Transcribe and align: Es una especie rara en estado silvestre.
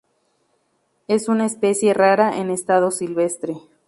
Es 1.07 1.29
una 1.29 1.45
especie 1.45 1.93
rara 1.93 2.35
en 2.39 2.49
estado 2.49 2.89
silvestre. 2.89 3.57